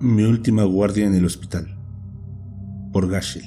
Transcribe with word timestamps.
Mi 0.00 0.22
última 0.22 0.62
guardia 0.62 1.06
en 1.06 1.14
el 1.16 1.24
hospital. 1.24 1.76
Por 2.92 3.08
Gashel. 3.10 3.42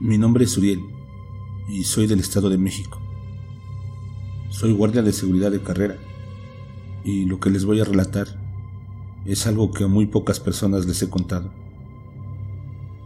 Mi 0.00 0.18
nombre 0.18 0.42
es 0.42 0.58
Uriel 0.58 0.80
y 1.68 1.84
soy 1.84 2.08
del 2.08 2.18
Estado 2.18 2.50
de 2.50 2.58
México. 2.58 3.00
Soy 4.50 4.72
guardia 4.72 5.02
de 5.02 5.12
seguridad 5.12 5.52
de 5.52 5.62
carrera 5.62 5.98
y 7.04 7.26
lo 7.26 7.38
que 7.38 7.50
les 7.50 7.64
voy 7.64 7.80
a 7.80 7.84
relatar 7.84 8.26
es 9.24 9.46
algo 9.46 9.70
que 9.70 9.84
a 9.84 9.88
muy 9.88 10.06
pocas 10.06 10.40
personas 10.40 10.84
les 10.84 11.00
he 11.00 11.08
contado. 11.08 11.67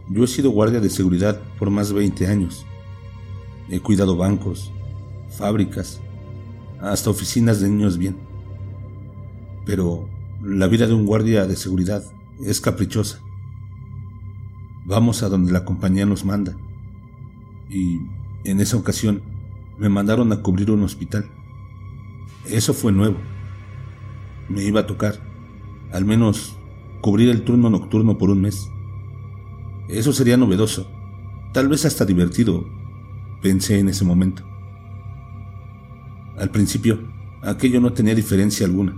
Yo 0.09 0.23
he 0.23 0.27
sido 0.27 0.51
guardia 0.51 0.79
de 0.79 0.89
seguridad 0.89 1.41
por 1.57 1.69
más 1.69 1.89
de 1.89 1.95
20 1.95 2.27
años. 2.27 2.65
He 3.69 3.79
cuidado 3.79 4.17
bancos, 4.17 4.71
fábricas, 5.29 6.01
hasta 6.81 7.09
oficinas 7.09 7.61
de 7.61 7.69
niños 7.69 7.97
bien. 7.97 8.17
Pero 9.65 10.09
la 10.41 10.67
vida 10.67 10.87
de 10.87 10.93
un 10.93 11.05
guardia 11.05 11.45
de 11.45 11.55
seguridad 11.55 12.03
es 12.43 12.59
caprichosa. 12.59 13.19
Vamos 14.85 15.23
a 15.23 15.29
donde 15.29 15.53
la 15.53 15.63
compañía 15.63 16.05
nos 16.05 16.25
manda. 16.25 16.57
Y 17.69 18.01
en 18.43 18.59
esa 18.59 18.75
ocasión 18.75 19.21
me 19.77 19.87
mandaron 19.87 20.31
a 20.33 20.41
cubrir 20.41 20.69
un 20.71 20.83
hospital. 20.83 21.29
Eso 22.49 22.73
fue 22.73 22.91
nuevo. 22.91 23.17
Me 24.49 24.63
iba 24.63 24.81
a 24.81 24.87
tocar, 24.87 25.15
al 25.93 26.03
menos, 26.03 26.57
cubrir 27.01 27.29
el 27.29 27.43
turno 27.43 27.69
nocturno 27.69 28.17
por 28.17 28.29
un 28.29 28.41
mes. 28.41 28.69
Eso 29.87 30.13
sería 30.13 30.37
novedoso, 30.37 30.87
tal 31.51 31.67
vez 31.67 31.83
hasta 31.85 32.05
divertido, 32.05 32.65
pensé 33.41 33.79
en 33.79 33.89
ese 33.89 34.05
momento. 34.05 34.43
Al 36.37 36.49
principio, 36.49 36.99
aquello 37.41 37.81
no 37.81 37.91
tenía 37.91 38.15
diferencia 38.15 38.65
alguna. 38.65 38.95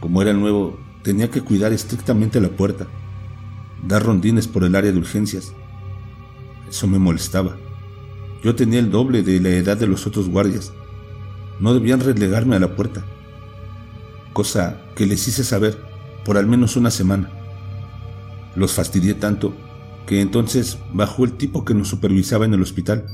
Como 0.00 0.22
era 0.22 0.32
nuevo, 0.32 0.78
tenía 1.02 1.30
que 1.30 1.42
cuidar 1.42 1.72
estrictamente 1.72 2.40
la 2.40 2.48
puerta, 2.48 2.86
dar 3.86 4.02
rondines 4.02 4.48
por 4.48 4.64
el 4.64 4.74
área 4.74 4.90
de 4.90 4.98
urgencias. 4.98 5.52
Eso 6.68 6.86
me 6.86 6.98
molestaba. 6.98 7.56
Yo 8.42 8.54
tenía 8.54 8.78
el 8.78 8.90
doble 8.90 9.22
de 9.22 9.38
la 9.40 9.50
edad 9.50 9.76
de 9.76 9.86
los 9.86 10.06
otros 10.06 10.28
guardias. 10.28 10.72
No 11.60 11.74
debían 11.74 12.00
relegarme 12.00 12.56
a 12.56 12.60
la 12.60 12.74
puerta. 12.74 13.04
Cosa 14.32 14.80
que 14.96 15.06
les 15.06 15.28
hice 15.28 15.44
saber 15.44 15.78
por 16.24 16.38
al 16.38 16.46
menos 16.46 16.76
una 16.76 16.90
semana. 16.90 17.30
Los 18.56 18.72
fastidié 18.72 19.14
tanto 19.14 19.54
que 20.06 20.20
entonces 20.20 20.78
bajó 20.92 21.24
el 21.24 21.32
tipo 21.32 21.64
que 21.64 21.74
nos 21.74 21.88
supervisaba 21.88 22.44
en 22.44 22.54
el 22.54 22.62
hospital 22.62 23.06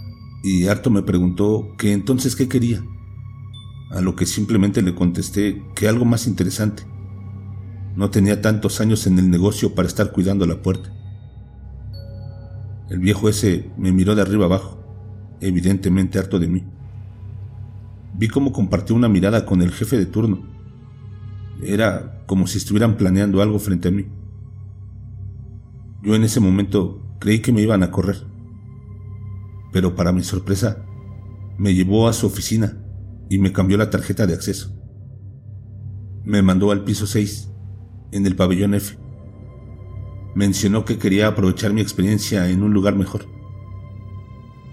y 0.42 0.66
harto 0.66 0.90
me 0.90 1.02
preguntó 1.02 1.74
que 1.78 1.92
entonces 1.92 2.34
qué 2.34 2.48
quería, 2.48 2.82
a 3.90 4.00
lo 4.00 4.16
que 4.16 4.26
simplemente 4.26 4.82
le 4.82 4.94
contesté 4.94 5.62
que 5.74 5.88
algo 5.88 6.04
más 6.04 6.26
interesante. 6.26 6.84
No 7.96 8.10
tenía 8.10 8.40
tantos 8.40 8.80
años 8.80 9.06
en 9.06 9.18
el 9.18 9.30
negocio 9.30 9.74
para 9.74 9.88
estar 9.88 10.12
cuidando 10.12 10.46
la 10.46 10.62
puerta. 10.62 10.92
El 12.88 12.98
viejo 12.98 13.28
ese 13.28 13.70
me 13.76 13.92
miró 13.92 14.14
de 14.14 14.22
arriba 14.22 14.46
abajo, 14.46 14.82
evidentemente 15.40 16.18
harto 16.18 16.38
de 16.38 16.48
mí. 16.48 16.64
Vi 18.16 18.28
cómo 18.28 18.52
compartió 18.52 18.94
una 18.94 19.08
mirada 19.08 19.46
con 19.46 19.62
el 19.62 19.70
jefe 19.70 19.96
de 19.96 20.06
turno. 20.06 20.42
Era 21.62 22.24
como 22.26 22.46
si 22.46 22.58
estuvieran 22.58 22.96
planeando 22.96 23.42
algo 23.42 23.58
frente 23.58 23.88
a 23.88 23.90
mí. 23.90 24.06
Yo 26.02 26.14
en 26.14 26.24
ese 26.24 26.40
momento 26.40 27.16
creí 27.18 27.40
que 27.40 27.52
me 27.52 27.62
iban 27.62 27.82
a 27.82 27.90
correr. 27.90 28.26
Pero 29.72 29.94
para 29.94 30.12
mi 30.12 30.22
sorpresa, 30.22 30.84
me 31.58 31.74
llevó 31.74 32.08
a 32.08 32.12
su 32.12 32.26
oficina 32.26 32.78
y 33.28 33.38
me 33.38 33.52
cambió 33.52 33.76
la 33.76 33.90
tarjeta 33.90 34.26
de 34.26 34.34
acceso. 34.34 34.72
Me 36.24 36.42
mandó 36.42 36.70
al 36.70 36.84
piso 36.84 37.06
6, 37.06 37.50
en 38.12 38.26
el 38.26 38.34
pabellón 38.34 38.74
F. 38.74 38.98
Mencionó 40.34 40.84
que 40.84 40.98
quería 40.98 41.28
aprovechar 41.28 41.72
mi 41.72 41.80
experiencia 41.80 42.48
en 42.48 42.62
un 42.62 42.72
lugar 42.72 42.96
mejor. 42.96 43.26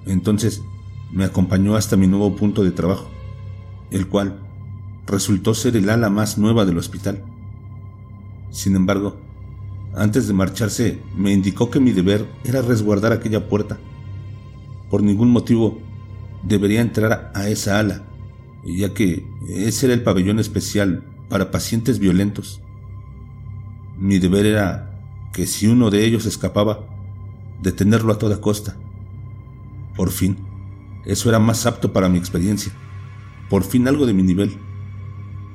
Entonces 0.06 0.62
me 1.12 1.26
acompañó 1.26 1.76
hasta 1.76 1.98
mi 1.98 2.08
nuevo 2.08 2.36
punto 2.36 2.64
de 2.64 2.72
trabajo, 2.72 3.10
el 3.92 4.08
cual 4.08 4.40
resultó 5.06 5.54
ser 5.54 5.76
el 5.76 5.90
ala 5.90 6.10
más 6.10 6.38
nueva 6.38 6.66
del 6.66 6.78
hospital. 6.78 7.24
Sin 8.50 8.76
embargo, 8.76 9.20
antes 9.98 10.28
de 10.28 10.34
marcharse, 10.34 11.02
me 11.16 11.34
indicó 11.34 11.72
que 11.72 11.80
mi 11.80 11.92
deber 11.92 12.28
era 12.44 12.62
resguardar 12.62 13.12
aquella 13.14 13.50
puerta. 13.50 13.80
Por 14.92 15.02
ningún 15.02 15.32
motivo 15.32 15.80
debería 16.44 16.82
entrar 16.82 17.32
a 17.34 17.50
esa 17.50 17.80
ala, 17.80 18.04
ya 18.64 18.94
que 18.94 19.28
ese 19.50 19.88
era 19.88 19.96
el 19.96 20.04
pabellón 20.04 20.38
especial 20.38 21.04
para 21.30 21.50
pacientes 21.50 21.98
violentos. 21.98 22.62
Mi 23.98 24.20
deber 24.20 24.46
era 24.46 25.02
que 25.34 25.48
si 25.48 25.66
uno 25.66 25.90
de 25.90 26.06
ellos 26.06 26.28
escapaba, 26.28 26.86
detenerlo 27.64 28.14
a 28.14 28.20
toda 28.20 28.40
costa. 28.40 28.78
Por 29.96 30.12
fin, 30.12 30.38
eso 31.06 31.28
era 31.28 31.40
más 31.40 31.66
apto 31.66 31.92
para 31.92 32.08
mi 32.08 32.20
experiencia. 32.20 32.72
Por 33.50 33.64
fin 33.64 33.88
algo 33.88 34.06
de 34.06 34.14
mi 34.14 34.22
nivel. 34.22 34.60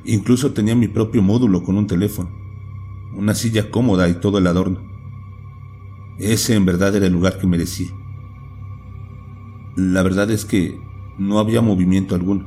Incluso 0.04 0.52
tenía 0.52 0.74
mi 0.74 0.88
propio 0.88 1.22
módulo 1.22 1.62
con 1.62 1.76
un 1.76 1.86
teléfono 1.86 2.41
una 3.14 3.34
silla 3.34 3.70
cómoda 3.70 4.08
y 4.08 4.14
todo 4.14 4.38
el 4.38 4.46
adorno. 4.46 4.80
Ese 6.18 6.54
en 6.54 6.64
verdad 6.64 6.94
era 6.94 7.06
el 7.06 7.12
lugar 7.12 7.38
que 7.38 7.46
merecía. 7.46 7.90
La 9.76 10.02
verdad 10.02 10.30
es 10.30 10.44
que 10.44 10.78
no 11.18 11.38
había 11.38 11.60
movimiento 11.60 12.14
alguno. 12.14 12.46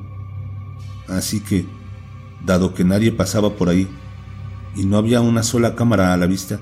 Así 1.07 1.39
que, 1.39 1.65
dado 2.45 2.73
que 2.73 2.83
nadie 2.83 3.11
pasaba 3.11 3.55
por 3.55 3.69
ahí 3.69 3.87
y 4.75 4.85
no 4.85 4.97
había 4.97 5.21
una 5.21 5.43
sola 5.43 5.75
cámara 5.75 6.13
a 6.13 6.17
la 6.17 6.25
vista, 6.25 6.59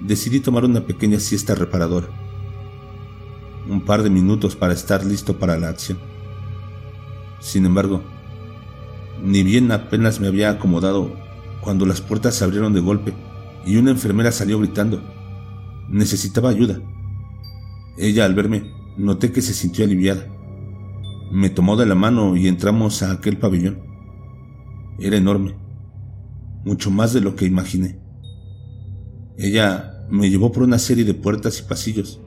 decidí 0.00 0.40
tomar 0.40 0.64
una 0.64 0.86
pequeña 0.86 1.20
siesta 1.20 1.54
reparadora. 1.54 2.08
Un 3.68 3.82
par 3.82 4.02
de 4.02 4.10
minutos 4.10 4.56
para 4.56 4.72
estar 4.72 5.04
listo 5.04 5.38
para 5.38 5.58
la 5.58 5.68
acción. 5.68 5.98
Sin 7.40 7.66
embargo, 7.66 8.02
ni 9.22 9.42
bien 9.42 9.70
apenas 9.72 10.20
me 10.20 10.26
había 10.26 10.50
acomodado 10.50 11.12
cuando 11.62 11.86
las 11.86 12.00
puertas 12.00 12.34
se 12.34 12.44
abrieron 12.44 12.72
de 12.72 12.80
golpe 12.80 13.14
y 13.66 13.76
una 13.76 13.90
enfermera 13.90 14.32
salió 14.32 14.58
gritando. 14.58 15.02
Necesitaba 15.88 16.50
ayuda. 16.50 16.80
Ella 17.98 18.24
al 18.24 18.34
verme 18.34 18.72
noté 18.96 19.32
que 19.32 19.42
se 19.42 19.54
sintió 19.54 19.84
aliviada. 19.84 20.26
Me 21.30 21.50
tomó 21.50 21.76
de 21.76 21.86
la 21.86 21.94
mano 21.94 22.36
y 22.36 22.48
entramos 22.48 23.02
a 23.02 23.12
aquel 23.12 23.38
pabellón. 23.38 23.80
Era 24.98 25.16
enorme, 25.16 25.54
mucho 26.64 26.90
más 26.90 27.12
de 27.12 27.20
lo 27.20 27.36
que 27.36 27.46
imaginé. 27.46 27.98
Ella 29.36 30.06
me 30.10 30.28
llevó 30.28 30.52
por 30.52 30.62
una 30.62 30.78
serie 30.78 31.04
de 31.04 31.14
puertas 31.14 31.60
y 31.60 31.62
pasillos. 31.62 32.20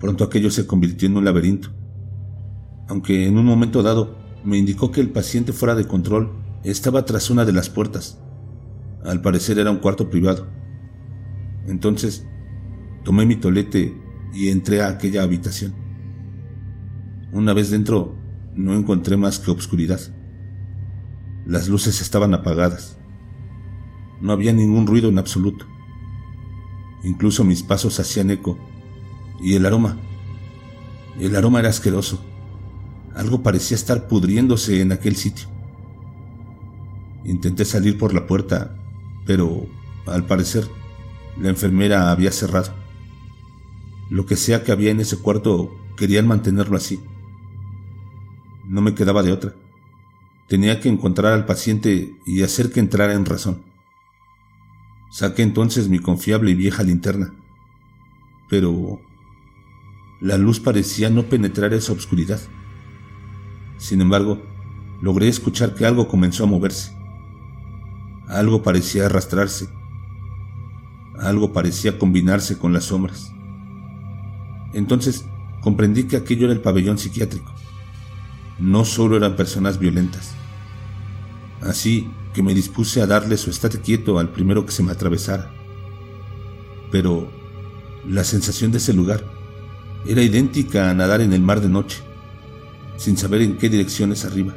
Pronto 0.00 0.24
aquello 0.24 0.50
se 0.50 0.66
convirtió 0.66 1.08
en 1.08 1.16
un 1.16 1.24
laberinto, 1.24 1.70
aunque 2.88 3.26
en 3.26 3.36
un 3.36 3.44
momento 3.44 3.82
dado 3.82 4.16
me 4.44 4.58
indicó 4.58 4.90
que 4.90 5.00
el 5.00 5.10
paciente 5.10 5.52
fuera 5.52 5.74
de 5.74 5.86
control 5.86 6.41
estaba 6.64 7.04
tras 7.04 7.30
una 7.30 7.44
de 7.44 7.52
las 7.52 7.68
puertas. 7.68 8.18
Al 9.04 9.20
parecer 9.20 9.58
era 9.58 9.70
un 9.70 9.78
cuarto 9.78 10.10
privado. 10.10 10.46
Entonces 11.66 12.26
tomé 13.04 13.26
mi 13.26 13.36
tolete 13.36 13.96
y 14.32 14.48
entré 14.48 14.82
a 14.82 14.88
aquella 14.88 15.22
habitación. 15.22 15.74
Una 17.32 17.52
vez 17.52 17.70
dentro 17.70 18.16
no 18.54 18.74
encontré 18.74 19.16
más 19.16 19.38
que 19.38 19.50
obscuridad. 19.50 20.00
Las 21.46 21.68
luces 21.68 22.00
estaban 22.00 22.34
apagadas. 22.34 22.98
No 24.20 24.32
había 24.32 24.52
ningún 24.52 24.86
ruido 24.86 25.08
en 25.08 25.18
absoluto. 25.18 25.66
Incluso 27.02 27.42
mis 27.42 27.62
pasos 27.62 27.98
hacían 27.98 28.30
eco. 28.30 28.58
Y 29.42 29.56
el 29.56 29.66
aroma. 29.66 29.98
El 31.18 31.34
aroma 31.34 31.58
era 31.60 31.70
asqueroso. 31.70 32.24
Algo 33.14 33.42
parecía 33.42 33.74
estar 33.74 34.06
pudriéndose 34.06 34.80
en 34.80 34.92
aquel 34.92 35.16
sitio. 35.16 35.48
Intenté 37.24 37.64
salir 37.64 37.98
por 37.98 38.14
la 38.14 38.26
puerta, 38.26 38.76
pero 39.26 39.66
al 40.06 40.26
parecer 40.26 40.68
la 41.36 41.48
enfermera 41.48 42.10
había 42.10 42.32
cerrado. 42.32 42.74
Lo 44.10 44.26
que 44.26 44.36
sea 44.36 44.62
que 44.62 44.72
había 44.72 44.90
en 44.90 45.00
ese 45.00 45.18
cuarto 45.18 45.74
querían 45.96 46.26
mantenerlo 46.26 46.76
así. 46.76 47.00
No 48.66 48.80
me 48.80 48.94
quedaba 48.94 49.22
de 49.22 49.32
otra. 49.32 49.54
Tenía 50.48 50.80
que 50.80 50.88
encontrar 50.88 51.32
al 51.32 51.46
paciente 51.46 52.14
y 52.26 52.42
hacer 52.42 52.70
que 52.72 52.80
entrara 52.80 53.14
en 53.14 53.24
razón. 53.24 53.62
Saqué 55.10 55.42
entonces 55.42 55.88
mi 55.88 55.98
confiable 55.98 56.50
y 56.50 56.54
vieja 56.54 56.82
linterna, 56.82 57.34
pero 58.48 59.00
la 60.20 60.38
luz 60.38 60.60
parecía 60.60 61.10
no 61.10 61.24
penetrar 61.24 61.74
esa 61.74 61.92
oscuridad. 61.92 62.40
Sin 63.78 64.00
embargo, 64.00 64.42
logré 65.00 65.28
escuchar 65.28 65.74
que 65.74 65.84
algo 65.84 66.08
comenzó 66.08 66.44
a 66.44 66.46
moverse. 66.46 67.01
Algo 68.32 68.62
parecía 68.62 69.06
arrastrarse. 69.06 69.68
Algo 71.18 71.52
parecía 71.52 71.98
combinarse 71.98 72.56
con 72.56 72.72
las 72.72 72.84
sombras. 72.84 73.30
Entonces 74.72 75.26
comprendí 75.60 76.04
que 76.04 76.16
aquello 76.16 76.46
era 76.46 76.54
el 76.54 76.62
pabellón 76.62 76.96
psiquiátrico. 76.96 77.52
No 78.58 78.86
solo 78.86 79.18
eran 79.18 79.36
personas 79.36 79.78
violentas. 79.78 80.32
Así 81.60 82.10
que 82.32 82.42
me 82.42 82.54
dispuse 82.54 83.02
a 83.02 83.06
darle 83.06 83.36
su 83.36 83.50
estate 83.50 83.80
quieto 83.80 84.18
al 84.18 84.30
primero 84.30 84.64
que 84.64 84.72
se 84.72 84.82
me 84.82 84.92
atravesara. 84.92 85.52
Pero 86.90 87.30
la 88.08 88.24
sensación 88.24 88.72
de 88.72 88.78
ese 88.78 88.94
lugar 88.94 89.24
era 90.06 90.22
idéntica 90.22 90.90
a 90.90 90.94
nadar 90.94 91.20
en 91.20 91.34
el 91.34 91.42
mar 91.42 91.60
de 91.60 91.68
noche, 91.68 91.98
sin 92.96 93.18
saber 93.18 93.42
en 93.42 93.58
qué 93.58 93.68
dirección 93.68 94.10
es 94.10 94.24
arriba, 94.24 94.54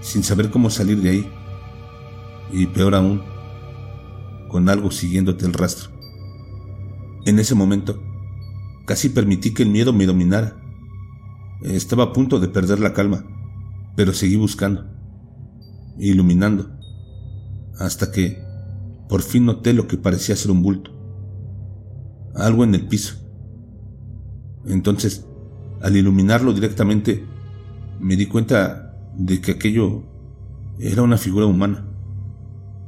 sin 0.00 0.22
saber 0.22 0.50
cómo 0.50 0.70
salir 0.70 1.02
de 1.02 1.10
ahí, 1.10 1.32
y 2.52 2.66
peor 2.66 2.94
aún, 2.94 3.22
con 4.48 4.68
algo 4.68 4.90
siguiéndote 4.90 5.46
el 5.46 5.52
rastro. 5.52 5.90
En 7.24 7.38
ese 7.38 7.54
momento, 7.54 8.02
casi 8.86 9.10
permití 9.10 9.52
que 9.52 9.62
el 9.62 9.70
miedo 9.70 9.92
me 9.92 10.06
dominara. 10.06 10.56
Estaba 11.62 12.04
a 12.04 12.12
punto 12.12 12.40
de 12.40 12.48
perder 12.48 12.80
la 12.80 12.92
calma, 12.92 13.24
pero 13.96 14.12
seguí 14.12 14.36
buscando, 14.36 14.86
iluminando, 15.98 16.70
hasta 17.78 18.10
que 18.12 18.42
por 19.08 19.22
fin 19.22 19.46
noté 19.46 19.72
lo 19.72 19.88
que 19.88 19.96
parecía 19.96 20.36
ser 20.36 20.50
un 20.50 20.62
bulto. 20.62 20.92
Algo 22.34 22.64
en 22.64 22.74
el 22.74 22.86
piso. 22.86 23.16
Entonces, 24.66 25.26
al 25.80 25.96
iluminarlo 25.96 26.52
directamente, 26.52 27.24
me 28.00 28.16
di 28.16 28.26
cuenta 28.26 28.94
de 29.16 29.40
que 29.40 29.52
aquello 29.52 30.04
era 30.78 31.02
una 31.02 31.16
figura 31.16 31.46
humana, 31.46 31.87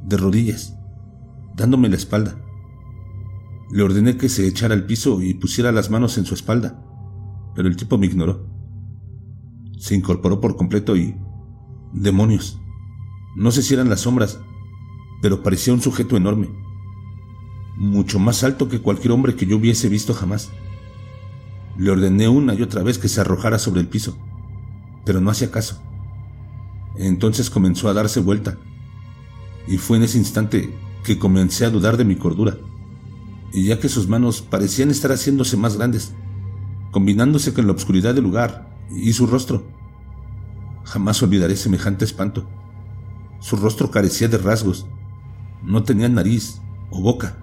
de 0.03 0.17
rodillas, 0.17 0.77
dándome 1.55 1.89
la 1.89 1.95
espalda. 1.95 2.41
Le 3.71 3.83
ordené 3.83 4.17
que 4.17 4.29
se 4.29 4.47
echara 4.47 4.73
al 4.73 4.85
piso 4.85 5.21
y 5.21 5.33
pusiera 5.33 5.71
las 5.71 5.89
manos 5.89 6.17
en 6.17 6.25
su 6.25 6.33
espalda, 6.33 6.83
pero 7.55 7.67
el 7.67 7.77
tipo 7.77 7.97
me 7.97 8.07
ignoró. 8.07 8.47
Se 9.77 9.95
incorporó 9.95 10.39
por 10.39 10.55
completo 10.55 10.95
y... 10.95 11.15
Demonios. 11.93 12.61
No 13.35 13.51
sé 13.51 13.61
si 13.61 13.73
eran 13.73 13.89
las 13.89 14.01
sombras, 14.01 14.39
pero 15.21 15.43
parecía 15.43 15.73
un 15.73 15.81
sujeto 15.81 16.15
enorme, 16.17 16.49
mucho 17.77 18.19
más 18.19 18.43
alto 18.43 18.69
que 18.69 18.79
cualquier 18.79 19.11
hombre 19.11 19.35
que 19.35 19.45
yo 19.45 19.57
hubiese 19.57 19.89
visto 19.89 20.13
jamás. 20.13 20.49
Le 21.77 21.91
ordené 21.91 22.27
una 22.27 22.53
y 22.53 22.61
otra 22.61 22.83
vez 22.83 22.97
que 22.97 23.07
se 23.07 23.21
arrojara 23.21 23.59
sobre 23.59 23.81
el 23.81 23.87
piso, 23.87 24.17
pero 25.05 25.21
no 25.21 25.31
hacía 25.31 25.51
caso. 25.51 25.81
Entonces 26.97 27.49
comenzó 27.49 27.89
a 27.89 27.93
darse 27.93 28.19
vuelta, 28.19 28.57
y 29.67 29.77
fue 29.77 29.97
en 29.97 30.03
ese 30.03 30.17
instante 30.17 30.73
que 31.03 31.17
comencé 31.17 31.65
a 31.65 31.69
dudar 31.69 31.97
de 31.97 32.05
mi 32.05 32.15
cordura, 32.15 32.57
y 33.53 33.65
ya 33.65 33.79
que 33.79 33.89
sus 33.89 34.07
manos 34.07 34.41
parecían 34.41 34.89
estar 34.89 35.11
haciéndose 35.11 35.57
más 35.57 35.77
grandes, 35.77 36.13
combinándose 36.91 37.53
con 37.53 37.67
la 37.67 37.73
oscuridad 37.73 38.13
del 38.13 38.23
lugar 38.23 38.75
y 38.91 39.13
su 39.13 39.27
rostro. 39.27 39.63
Jamás 40.83 41.21
olvidaré 41.23 41.55
semejante 41.55 42.05
espanto. 42.05 42.47
Su 43.39 43.55
rostro 43.55 43.91
carecía 43.91 44.27
de 44.27 44.37
rasgos, 44.37 44.85
no 45.63 45.83
tenía 45.83 46.09
nariz 46.09 46.59
o 46.89 47.01
boca. 47.01 47.37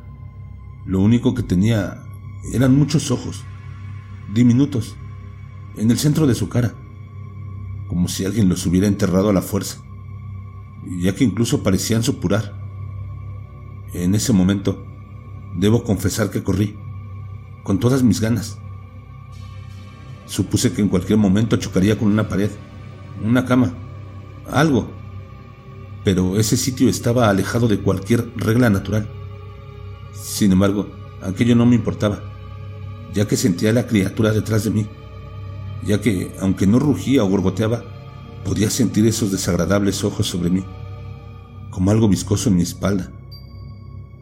Lo 0.86 1.00
único 1.00 1.34
que 1.34 1.42
tenía 1.42 2.02
eran 2.52 2.76
muchos 2.76 3.10
ojos, 3.10 3.42
diminutos, 4.32 4.96
en 5.76 5.90
el 5.90 5.98
centro 5.98 6.26
de 6.26 6.34
su 6.34 6.48
cara, 6.48 6.74
como 7.88 8.08
si 8.08 8.24
alguien 8.24 8.48
los 8.48 8.66
hubiera 8.66 8.86
enterrado 8.86 9.30
a 9.30 9.32
la 9.32 9.42
fuerza, 9.42 9.82
ya 10.96 11.14
que 11.14 11.25
incluso 11.25 11.62
parecían 11.62 12.02
supurar. 12.02 12.55
En 13.93 14.14
ese 14.14 14.32
momento, 14.32 14.85
debo 15.56 15.85
confesar 15.85 16.31
que 16.31 16.43
corrí, 16.43 16.76
con 17.62 17.79
todas 17.79 18.02
mis 18.02 18.20
ganas. 18.20 18.58
Supuse 20.26 20.73
que 20.73 20.82
en 20.82 20.88
cualquier 20.88 21.19
momento 21.19 21.56
chocaría 21.56 21.99
con 21.99 22.08
una 22.08 22.29
pared, 22.29 22.50
una 23.23 23.44
cama, 23.44 23.75
algo. 24.50 24.90
Pero 26.05 26.38
ese 26.38 26.56
sitio 26.56 26.88
estaba 26.88 27.29
alejado 27.29 27.69
de 27.69 27.81
cualquier 27.81 28.31
regla 28.37 28.70
natural. 28.70 29.08
Sin 30.12 30.52
embargo, 30.52 30.88
aquello 31.23 31.55
no 31.55 31.67
me 31.67 31.75
importaba, 31.75 32.23
ya 33.12 33.26
que 33.26 33.37
sentía 33.37 33.73
la 33.73 33.87
criatura 33.87 34.32
detrás 34.32 34.64
de 34.64 34.70
mí, 34.70 34.87
ya 35.85 36.00
que, 36.00 36.32
aunque 36.40 36.67
no 36.67 36.79
rugía 36.79 37.25
o 37.25 37.29
gorgoteaba, 37.29 37.85
podía 38.44 38.70
sentir 38.70 39.06
esos 39.06 39.32
desagradables 39.32 40.05
ojos 40.05 40.26
sobre 40.26 40.50
mí, 40.50 40.64
como 41.70 41.90
algo 41.90 42.08
viscoso 42.08 42.49
en 42.49 42.56
mi 42.56 42.62
espalda 42.62 43.12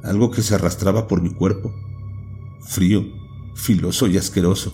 algo 0.06 0.30
que 0.30 0.42
se 0.42 0.54
arrastraba 0.54 1.08
por 1.08 1.20
mi 1.20 1.30
cuerpo, 1.30 1.74
frío, 2.60 3.04
filoso 3.54 4.06
y 4.06 4.16
asqueroso. 4.16 4.72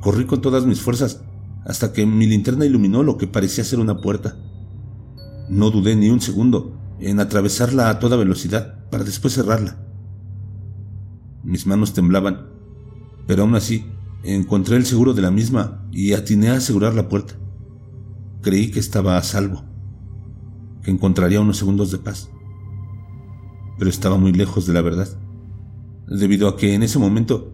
Corrí 0.00 0.24
con 0.24 0.40
todas 0.40 0.66
mis 0.66 0.80
fuerzas 0.80 1.22
hasta 1.64 1.92
que 1.92 2.06
mi 2.06 2.26
linterna 2.26 2.64
iluminó 2.64 3.02
lo 3.02 3.16
que 3.16 3.26
parecía 3.26 3.64
ser 3.64 3.80
una 3.80 4.00
puerta. 4.00 4.36
No 5.48 5.70
dudé 5.70 5.96
ni 5.96 6.10
un 6.10 6.20
segundo 6.20 6.78
en 7.00 7.20
atravesarla 7.20 7.88
a 7.88 7.98
toda 7.98 8.16
velocidad 8.16 8.88
para 8.90 9.04
después 9.04 9.34
cerrarla. 9.34 9.78
Mis 11.42 11.66
manos 11.66 11.92
temblaban, 11.92 12.48
pero 13.26 13.42
aún 13.42 13.54
así 13.54 13.86
encontré 14.22 14.76
el 14.76 14.86
seguro 14.86 15.12
de 15.12 15.22
la 15.22 15.30
misma 15.30 15.86
y 15.90 16.12
atiné 16.12 16.50
a 16.50 16.56
asegurar 16.56 16.94
la 16.94 17.08
puerta. 17.08 17.34
Creí 18.44 18.70
que 18.70 18.78
estaba 18.78 19.16
a 19.16 19.22
salvo, 19.24 19.64
que 20.84 20.92
encontraría 20.92 21.40
unos 21.40 21.56
segundos 21.56 21.90
de 21.90 21.98
paz 21.98 22.30
pero 23.78 23.90
estaba 23.90 24.18
muy 24.18 24.32
lejos 24.32 24.66
de 24.66 24.72
la 24.72 24.82
verdad, 24.82 25.08
debido 26.06 26.48
a 26.48 26.56
que 26.56 26.74
en 26.74 26.82
ese 26.82 26.98
momento 26.98 27.52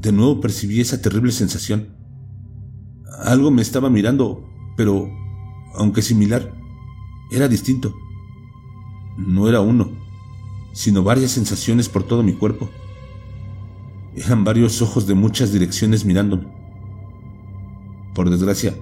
de 0.00 0.12
nuevo 0.12 0.40
percibí 0.40 0.80
esa 0.80 1.02
terrible 1.02 1.32
sensación. 1.32 1.96
Algo 3.24 3.50
me 3.50 3.62
estaba 3.62 3.90
mirando, 3.90 4.48
pero, 4.76 5.10
aunque 5.74 6.00
similar, 6.00 6.54
era 7.30 7.48
distinto. 7.48 7.94
No 9.18 9.48
era 9.48 9.60
uno, 9.60 9.90
sino 10.72 11.02
varias 11.02 11.32
sensaciones 11.32 11.88
por 11.88 12.04
todo 12.04 12.22
mi 12.22 12.32
cuerpo. 12.32 12.70
Eran 14.16 14.44
varios 14.44 14.80
ojos 14.80 15.06
de 15.06 15.14
muchas 15.14 15.52
direcciones 15.52 16.04
mirándome. 16.04 16.46
Por 18.14 18.30
desgracia, 18.30 18.74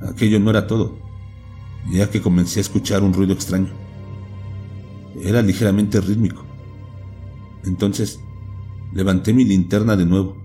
aquello 0.00 0.40
no 0.40 0.50
era 0.50 0.66
todo, 0.66 0.96
ya 1.90 2.10
que 2.10 2.20
comencé 2.20 2.60
a 2.60 2.62
escuchar 2.62 3.02
un 3.02 3.12
ruido 3.12 3.32
extraño 3.32 3.86
era 5.22 5.42
ligeramente 5.42 6.00
rítmico. 6.00 6.44
Entonces 7.64 8.20
levanté 8.92 9.32
mi 9.32 9.44
linterna 9.44 9.96
de 9.96 10.06
nuevo, 10.06 10.36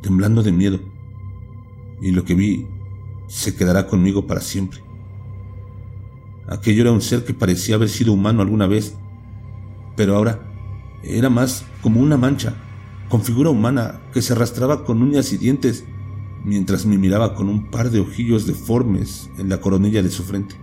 temblando 0.00 0.42
de 0.42 0.52
miedo, 0.52 0.80
y 2.00 2.10
lo 2.10 2.24
que 2.24 2.34
vi 2.34 2.66
se 3.28 3.54
quedará 3.54 3.86
conmigo 3.86 4.26
para 4.26 4.40
siempre. 4.40 4.80
Aquello 6.48 6.82
era 6.82 6.92
un 6.92 7.00
ser 7.00 7.24
que 7.24 7.34
parecía 7.34 7.76
haber 7.76 7.88
sido 7.88 8.12
humano 8.12 8.42
alguna 8.42 8.66
vez, 8.66 8.96
pero 9.96 10.16
ahora 10.16 10.48
era 11.02 11.30
más 11.30 11.64
como 11.80 12.00
una 12.00 12.16
mancha, 12.16 12.54
con 13.08 13.22
figura 13.22 13.50
humana 13.50 14.00
que 14.12 14.22
se 14.22 14.32
arrastraba 14.32 14.84
con 14.84 15.02
uñas 15.02 15.32
y 15.32 15.38
dientes 15.38 15.84
mientras 16.44 16.86
me 16.86 16.98
miraba 16.98 17.34
con 17.34 17.48
un 17.48 17.70
par 17.70 17.90
de 17.90 18.00
ojillos 18.00 18.46
deformes 18.46 19.30
en 19.38 19.48
la 19.48 19.60
coronilla 19.60 20.02
de 20.02 20.10
su 20.10 20.24
frente. 20.24 20.56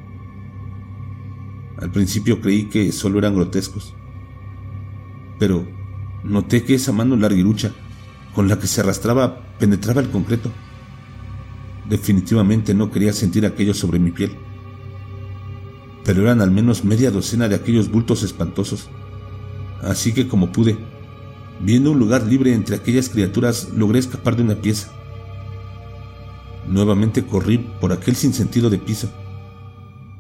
Al 1.78 1.92
principio 1.92 2.42
creí 2.42 2.66
que 2.66 2.92
solo 2.92 3.20
eran 3.20 3.36
grotescos, 3.36 3.96
pero 5.38 5.66
noté 6.24 6.64
que 6.64 6.76
esa 6.76 6.92
mano 6.92 7.16
larguirucha 7.16 7.74
con 8.36 8.48
la 8.50 8.60
que 8.60 8.68
se 8.68 8.82
arrastraba 8.82 9.56
penetraba 9.58 10.02
el 10.02 10.10
concreto. 10.10 10.52
Definitivamente 11.88 12.74
no 12.74 12.92
quería 12.92 13.14
sentir 13.14 13.46
aquello 13.46 13.74
sobre 13.74 13.98
mi 13.98 14.12
piel, 14.12 14.36
pero 16.04 16.24
eran 16.24 16.42
al 16.42 16.52
menos 16.52 16.84
media 16.84 17.12
docena 17.12 17.48
de 17.48 17.56
aquellos 17.56 17.90
bultos 17.90 18.24
espantosos. 18.24 18.90
Así 19.82 20.14
que 20.14 20.28
como 20.28 20.52
pude, 20.52 20.78
viendo 21.62 21.92
un 21.92 22.00
lugar 22.00 22.26
libre 22.28 22.54
entre 22.54 22.76
aquellas 22.76 23.08
criaturas, 23.10 23.70
logré 23.74 24.00
escapar 24.00 24.36
de 24.36 24.44
una 24.44 24.56
pieza. 24.56 24.99
Nuevamente 26.70 27.26
corrí 27.26 27.58
por 27.82 27.92
aquel 27.92 28.16
sinsentido 28.16 28.70
de 28.70 28.78
piso 28.78 29.12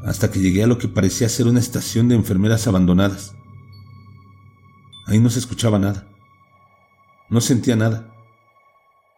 hasta 0.03 0.31
que 0.31 0.39
llegué 0.39 0.63
a 0.63 0.67
lo 0.67 0.77
que 0.77 0.87
parecía 0.87 1.29
ser 1.29 1.47
una 1.47 1.59
estación 1.59 2.07
de 2.07 2.15
enfermeras 2.15 2.67
abandonadas. 2.67 3.35
Ahí 5.05 5.19
no 5.19 5.29
se 5.29 5.39
escuchaba 5.39 5.79
nada. 5.79 6.07
No 7.29 7.41
sentía 7.41 7.75
nada. 7.75 8.13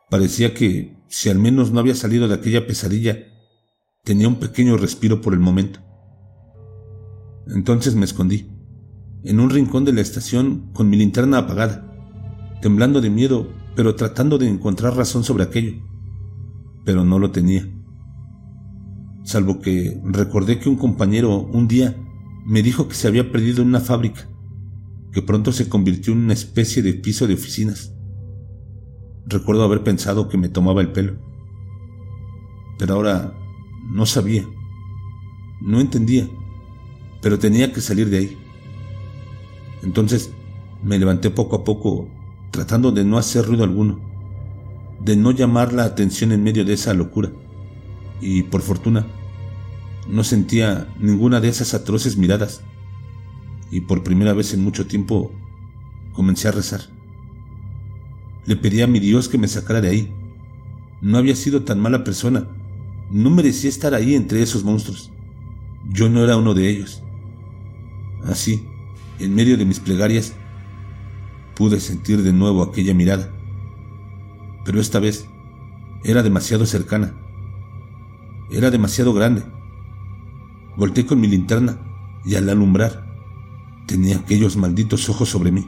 Parecía 0.09 0.53
que, 0.53 0.97
si 1.07 1.29
al 1.29 1.39
menos 1.39 1.71
no 1.71 1.79
había 1.79 1.95
salido 1.95 2.27
de 2.27 2.35
aquella 2.35 2.67
pesadilla, 2.67 3.17
tenía 4.03 4.27
un 4.27 4.39
pequeño 4.39 4.75
respiro 4.77 5.21
por 5.21 5.33
el 5.33 5.39
momento. 5.39 5.79
Entonces 7.47 7.95
me 7.95 8.05
escondí, 8.05 8.49
en 9.23 9.39
un 9.39 9.49
rincón 9.49 9.85
de 9.85 9.93
la 9.93 10.01
estación 10.01 10.71
con 10.73 10.89
mi 10.89 10.97
linterna 10.97 11.39
apagada, 11.39 11.87
temblando 12.61 13.01
de 13.01 13.09
miedo, 13.09 13.51
pero 13.75 13.95
tratando 13.95 14.37
de 14.37 14.47
encontrar 14.47 14.95
razón 14.95 15.23
sobre 15.23 15.43
aquello. 15.43 15.90
Pero 16.83 17.05
no 17.05 17.19
lo 17.19 17.31
tenía 17.31 17.67
salvo 19.23 19.59
que 19.59 19.99
recordé 20.03 20.59
que 20.59 20.69
un 20.69 20.75
compañero 20.75 21.39
un 21.39 21.67
día 21.67 21.95
me 22.45 22.61
dijo 22.61 22.87
que 22.87 22.95
se 22.95 23.07
había 23.07 23.31
perdido 23.31 23.61
en 23.61 23.69
una 23.69 23.79
fábrica 23.79 24.27
que 25.11 25.21
pronto 25.21 25.51
se 25.51 25.69
convirtió 25.69 26.13
en 26.13 26.19
una 26.19 26.33
especie 26.33 26.81
de 26.81 26.93
piso 26.93 27.27
de 27.27 27.33
oficinas. 27.33 27.93
Recuerdo 29.25 29.63
haber 29.63 29.83
pensado 29.83 30.29
que 30.29 30.37
me 30.37 30.49
tomaba 30.49 30.81
el 30.81 30.91
pelo, 30.91 31.17
pero 32.79 32.95
ahora 32.95 33.33
no 33.91 34.05
sabía, 34.05 34.45
no 35.61 35.81
entendía, 35.81 36.29
pero 37.21 37.39
tenía 37.39 37.73
que 37.73 37.81
salir 37.81 38.09
de 38.09 38.17
ahí. 38.17 38.37
Entonces 39.83 40.31
me 40.81 40.97
levanté 40.97 41.29
poco 41.29 41.57
a 41.57 41.63
poco, 41.63 42.09
tratando 42.51 42.91
de 42.91 43.03
no 43.03 43.17
hacer 43.17 43.45
ruido 43.45 43.65
alguno, 43.65 43.99
de 45.03 45.15
no 45.15 45.31
llamar 45.31 45.73
la 45.73 45.83
atención 45.83 46.31
en 46.31 46.43
medio 46.43 46.63
de 46.63 46.73
esa 46.73 46.93
locura, 46.93 47.31
y 48.21 48.43
por 48.43 48.61
fortuna, 48.61 49.07
no 50.07 50.23
sentía 50.23 50.87
ninguna 50.99 51.41
de 51.41 51.49
esas 51.49 51.73
atroces 51.73 52.17
miradas, 52.17 52.61
y 53.71 53.81
por 53.81 54.03
primera 54.03 54.33
vez 54.33 54.53
en 54.53 54.63
mucho 54.63 54.85
tiempo 54.85 55.31
comencé 56.13 56.47
a 56.47 56.51
rezar. 56.51 56.81
Le 58.45 58.55
pedí 58.55 58.81
a 58.81 58.87
mi 58.87 58.99
Dios 58.99 59.29
que 59.29 59.37
me 59.37 59.47
sacara 59.47 59.81
de 59.81 59.89
ahí. 59.89 60.13
No 60.99 61.17
había 61.17 61.35
sido 61.35 61.63
tan 61.63 61.79
mala 61.79 62.03
persona, 62.03 62.47
no 63.09 63.29
merecía 63.29 63.69
estar 63.69 63.93
ahí 63.93 64.15
entre 64.15 64.41
esos 64.41 64.63
monstruos. 64.63 65.11
Yo 65.89 66.09
no 66.09 66.23
era 66.23 66.37
uno 66.37 66.53
de 66.53 66.69
ellos. 66.69 67.01
Así, 68.23 68.67
en 69.19 69.33
medio 69.33 69.57
de 69.57 69.65
mis 69.65 69.79
plegarias, 69.79 70.33
pude 71.55 71.79
sentir 71.79 72.21
de 72.21 72.33
nuevo 72.33 72.61
aquella 72.61 72.93
mirada. 72.93 73.31
Pero 74.63 74.79
esta 74.79 74.99
vez 74.99 75.27
era 76.03 76.23
demasiado 76.23 76.65
cercana. 76.65 77.13
Era 78.49 78.69
demasiado 78.69 79.13
grande. 79.13 79.43
Volté 80.75 81.05
con 81.05 81.19
mi 81.19 81.27
linterna 81.27 81.79
y 82.25 82.35
al 82.35 82.49
alumbrar 82.49 83.05
tenía 83.85 84.17
aquellos 84.17 84.57
malditos 84.57 85.09
ojos 85.09 85.29
sobre 85.29 85.51
mí. 85.51 85.67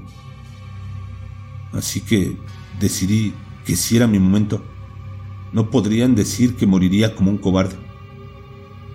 Así 1.72 2.02
que 2.02 2.38
decidí 2.80 3.34
que 3.66 3.76
si 3.76 3.98
era 3.98 4.08
mi 4.08 4.20
momento, 4.20 4.62
no 5.52 5.70
podrían 5.70 6.16
decir 6.16 6.56
que 6.56 6.68
moriría 6.68 7.16
como 7.16 7.32
un 7.32 7.38
cobarde. 7.38 7.76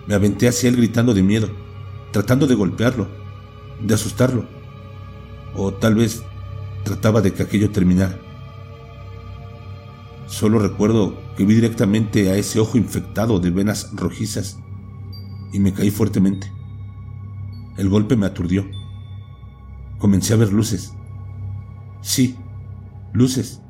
Me 0.07 0.15
aventé 0.15 0.47
hacia 0.47 0.69
él 0.69 0.77
gritando 0.77 1.13
de 1.13 1.23
miedo, 1.23 1.49
tratando 2.11 2.47
de 2.47 2.55
golpearlo, 2.55 3.07
de 3.81 3.93
asustarlo, 3.93 4.45
o 5.55 5.73
tal 5.73 5.95
vez 5.95 6.23
trataba 6.83 7.21
de 7.21 7.33
que 7.33 7.43
aquello 7.43 7.69
terminara. 7.69 8.19
Solo 10.29 10.59
recuerdo 10.59 11.17
que 11.35 11.43
vi 11.43 11.55
directamente 11.55 12.29
a 12.29 12.35
ese 12.35 12.59
ojo 12.59 12.77
infectado 12.77 13.39
de 13.39 13.49
venas 13.49 13.89
rojizas 13.93 14.59
y 15.51 15.59
me 15.59 15.73
caí 15.73 15.89
fuertemente. 15.89 16.51
El 17.77 17.89
golpe 17.89 18.15
me 18.15 18.27
aturdió. 18.27 18.65
Comencé 19.97 20.33
a 20.33 20.37
ver 20.37 20.53
luces. 20.53 20.93
Sí, 22.01 22.37
luces. 23.11 23.61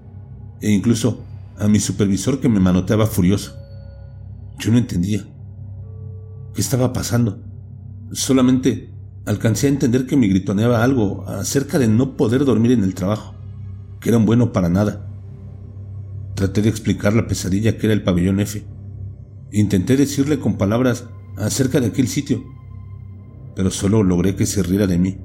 E 0.59 0.69
incluso 0.69 1.23
a 1.57 1.69
mi 1.69 1.79
supervisor 1.79 2.41
que 2.41 2.49
me 2.49 2.59
manoteaba 2.59 3.07
furioso. 3.07 3.55
Yo 4.59 4.69
no 4.71 4.77
entendía. 4.77 5.25
¿Qué 6.53 6.59
estaba 6.59 6.91
pasando? 6.91 7.41
Solamente 8.11 8.93
alcancé 9.25 9.67
a 9.67 9.69
entender 9.69 10.05
que 10.05 10.17
me 10.17 10.27
gritoneaba 10.27 10.83
algo 10.83 11.25
acerca 11.25 11.79
de 11.79 11.87
no 11.87 12.17
poder 12.17 12.43
dormir 12.43 12.73
en 12.73 12.83
el 12.83 12.95
trabajo, 12.95 13.33
que 14.01 14.09
era 14.09 14.17
un 14.17 14.25
bueno 14.25 14.51
para 14.51 14.67
nada. 14.67 15.08
Traté 16.39 16.62
de 16.62 16.69
explicar 16.69 17.13
la 17.13 17.27
pesadilla 17.27 17.77
que 17.77 17.88
era 17.88 17.93
el 17.93 18.01
pabellón 18.01 18.39
F. 18.39 18.63
Intenté 19.51 19.98
decirle 19.98 20.39
con 20.39 20.58
palabras 20.58 21.10
acerca 21.36 21.81
de 21.81 21.88
aquel 21.88 22.08
sitio, 22.08 22.46
pero 23.58 23.69
solo 23.69 24.03
logré 24.03 24.38
que 24.38 24.46
se 24.46 24.63
riera 24.63 24.88
de 24.88 24.98
mí. 24.98 25.17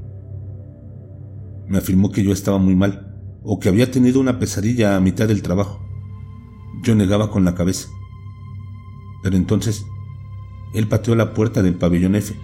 Me 1.69 1.79
afirmó 1.79 2.11
que 2.11 2.25
yo 2.25 2.33
estaba 2.33 2.59
muy 2.59 2.75
mal, 2.75 3.15
o 3.45 3.61
que 3.61 3.69
había 3.69 3.93
tenido 3.93 4.19
una 4.19 4.41
pesadilla 4.41 4.97
a 4.97 5.01
mitad 5.01 5.29
del 5.29 5.43
trabajo. 5.43 5.87
Yo 6.83 6.97
negaba 6.97 7.31
con 7.31 7.45
la 7.45 7.55
cabeza. 7.55 7.91
Pero 9.23 9.37
entonces, 9.37 9.87
él 10.75 10.89
pateó 10.89 11.15
la 11.15 11.33
puerta 11.33 11.63
del 11.63 11.77
pabellón 11.77 12.17
F, 12.17 12.35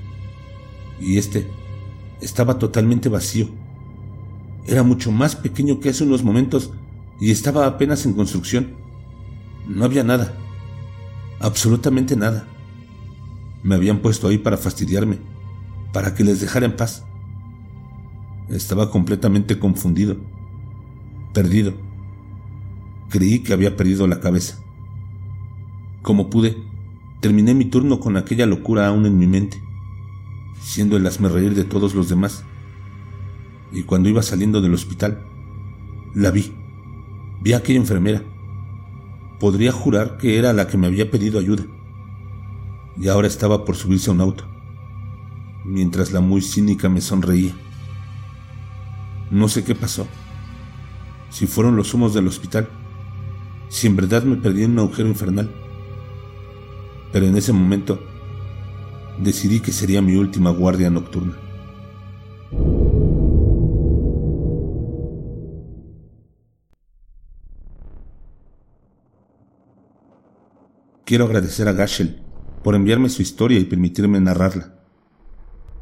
y 1.01 1.19
este 1.19 1.49
estaba 2.21 2.61
totalmente 2.61 3.09
vacío. 3.09 3.49
Era 4.65 4.85
mucho 4.85 5.11
más 5.11 5.35
pequeño 5.35 5.81
que 5.81 5.89
hace 5.89 6.05
unos 6.05 6.23
momentos 6.23 6.71
y 7.21 7.31
estaba 7.31 7.67
apenas 7.67 8.07
en 8.07 8.15
construcción. 8.15 8.75
No 9.69 9.85
había 9.85 10.03
nada, 10.03 10.35
absolutamente 11.39 12.17
nada. 12.17 12.49
Me 13.63 13.75
habían 13.75 13.99
puesto 13.99 14.27
ahí 14.27 14.39
para 14.39 14.57
fastidiarme, 14.57 15.19
para 15.93 16.15
que 16.15 16.25
les 16.25 16.41
dejara 16.41 16.67
en 16.67 16.77
paz. 16.77 17.05
Estaba 18.49 18.91
completamente 18.91 19.59
confundido, 19.59 20.17
perdido. 21.35 21.75
Creí 23.11 23.41
que 23.41 23.53
había 23.53 23.77
perdido 23.77 24.07
la 24.07 24.21
cabeza. 24.21 24.59
Como 26.03 26.31
pude, 26.31 26.57
terminé 27.21 27.55
mi 27.55 27.67
turno 27.67 28.01
con 28.01 28.17
aquella 28.17 28.47
locura 28.47 28.87
aún 28.87 29.05
en 29.05 29.19
mi 29.19 29.27
mente, 29.27 29.61
siendo 30.63 30.97
el 30.97 31.05
reír 31.05 31.55
de 31.55 31.65
todos 31.65 31.95
los 31.95 32.09
demás. 32.09 32.45
Y 33.73 33.83
cuando 33.83 34.09
iba 34.09 34.23
saliendo 34.23 34.63
del 34.63 34.75
hospital, 34.75 35.23
la 36.15 36.31
vi. 36.31 36.60
Vi 37.41 37.53
a 37.53 37.59
aquella 37.59 37.81
enfermera. 37.81 38.23
Podría 39.39 39.73
jurar 39.73 40.19
que 40.19 40.39
era 40.39 40.53
la 40.53 40.67
que 40.67 40.77
me 40.77 40.87
había 40.87 41.11
pedido 41.11 41.39
ayuda 41.39 41.65
y 43.01 43.09
ahora 43.09 43.29
estaba 43.29 43.65
por 43.65 43.77
subirse 43.77 44.11
a 44.11 44.13
un 44.13 44.21
auto, 44.21 44.45
mientras 45.65 46.13
la 46.13 46.21
muy 46.21 46.43
cínica 46.43 46.89
me 46.89 47.01
sonreía. 47.01 47.53
No 49.31 49.49
sé 49.49 49.65
qué 49.65 49.75
pasó, 49.75 50.07
si 51.31 51.47
fueron 51.47 51.77
los 51.77 51.95
humos 51.95 52.13
del 52.13 52.27
hospital, 52.27 52.69
si 53.69 53.87
en 53.87 53.97
verdad 53.97 54.25
me 54.25 54.37
perdí 54.37 54.65
en 54.65 54.73
un 54.73 54.81
agujero 54.81 55.09
infernal, 55.09 55.51
pero 57.13 57.27
en 57.27 57.37
ese 57.37 57.53
momento 57.53 58.01
decidí 59.19 59.61
que 59.61 59.73
sería 59.73 60.03
mi 60.03 60.17
última 60.17 60.51
guardia 60.51 60.91
nocturna. 60.91 61.39
Quiero 71.11 71.25
agradecer 71.25 71.67
a 71.67 71.73
Gashel 71.73 72.23
por 72.63 72.77
enviarme 72.77 73.09
su 73.09 73.21
historia 73.21 73.59
y 73.59 73.65
permitirme 73.65 74.21
narrarla. 74.21 74.77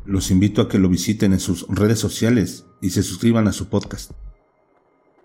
Los 0.06 0.30
invito 0.30 0.62
a 0.62 0.70
que 0.70 0.78
lo 0.78 0.88
visiten 0.88 1.34
en 1.34 1.38
sus 1.38 1.68
redes 1.68 1.98
sociales 1.98 2.64
y 2.80 2.88
se 2.88 3.02
suscriban 3.02 3.46
a 3.46 3.52
su 3.52 3.68
podcast. 3.68 4.12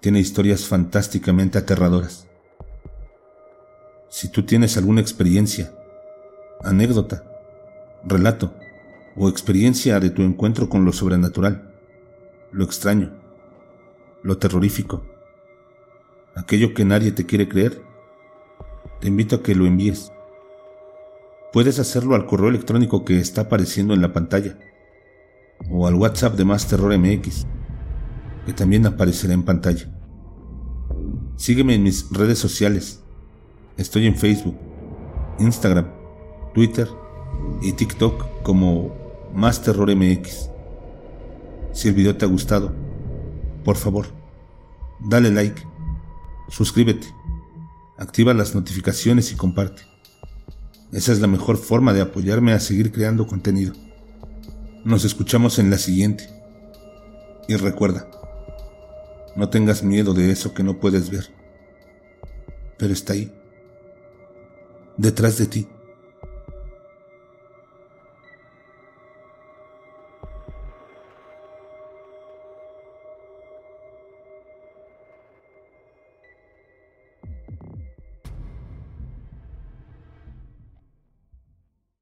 Tiene 0.02 0.20
historias 0.20 0.66
fantásticamente 0.66 1.58
aterradoras. 1.58 2.28
Si 4.10 4.30
tú 4.30 4.44
tienes 4.44 4.76
alguna 4.76 5.00
experiencia, 5.00 5.74
anécdota, 6.66 7.24
relato 8.04 8.54
o 9.16 9.30
experiencia 9.30 10.02
de 10.02 10.10
tu 10.10 10.24
encuentro 10.24 10.68
con 10.68 10.84
lo 10.84 10.92
sobrenatural, 10.92 11.74
lo 12.52 12.66
extraño, 12.66 13.14
lo 14.22 14.38
terrorífico, 14.38 15.06
aquello 16.36 16.74
que 16.74 16.84
nadie 16.84 17.14
te 17.14 17.26
quiere 17.26 17.48
creer, 17.48 17.93
te 19.04 19.10
invito 19.10 19.36
a 19.36 19.44
que 19.44 19.54
lo 19.54 19.66
envíes 19.66 20.14
puedes 21.52 21.78
hacerlo 21.78 22.16
al 22.16 22.26
correo 22.26 22.48
electrónico 22.48 23.04
que 23.04 23.20
está 23.20 23.42
apareciendo 23.42 23.94
en 23.94 24.02
la 24.02 24.14
pantalla 24.14 24.58
o 25.70 25.88
al 25.88 25.96
WhatsApp 25.96 26.38
de 26.38 26.46
Más 26.46 26.70
Terror 26.70 26.98
MX, 26.98 27.46
que 28.46 28.54
también 28.54 28.86
aparecerá 28.86 29.34
en 29.34 29.44
pantalla. 29.44 29.94
Sígueme 31.36 31.76
en 31.76 31.84
mis 31.84 32.10
redes 32.12 32.40
sociales. 32.40 33.04
Estoy 33.76 34.08
en 34.08 34.16
Facebook, 34.16 34.56
Instagram, 35.38 35.90
Twitter 36.54 36.88
y 37.62 37.74
TikTok 37.74 38.42
como 38.42 38.96
Más 39.34 39.62
Terror 39.62 39.94
MX. 39.94 40.50
Si 41.74 41.90
el 41.90 41.94
video 41.94 42.16
te 42.16 42.24
ha 42.24 42.30
gustado, 42.30 42.74
por 43.66 43.76
favor, 43.76 44.06
dale 45.02 45.30
like, 45.30 45.62
suscríbete, 46.48 47.08
activa 47.98 48.34
las 48.34 48.56
notificaciones 48.56 49.32
y 49.32 49.36
comparte. 49.36 49.84
Esa 50.92 51.12
es 51.12 51.20
la 51.20 51.28
mejor 51.28 51.58
forma 51.58 51.94
de 51.94 52.02
apoyarme 52.02 52.54
a 52.54 52.60
seguir 52.60 52.92
creando 52.92 53.26
contenido. 53.28 53.74
Nos 54.84 55.06
escuchamos 55.06 55.60
en 55.60 55.70
la 55.70 55.78
siguiente. 55.78 56.30
Y 57.48 57.56
recuerda, 57.56 58.08
no 59.36 59.50
tengas 59.50 59.84
miedo 59.84 60.14
de 60.14 60.32
eso 60.32 60.54
que 60.54 60.64
no 60.64 60.80
puedes 60.80 61.10
ver, 61.10 61.30
pero 62.78 62.94
está 62.94 63.14
ahí, 63.14 63.34
detrás 64.98 65.38
de 65.38 65.48
ti. 65.48 65.68